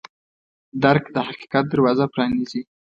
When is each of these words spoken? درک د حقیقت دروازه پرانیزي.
درک 0.83 1.03
د 1.15 1.17
حقیقت 1.27 1.65
دروازه 1.69 2.05
پرانیزي. 2.13 2.61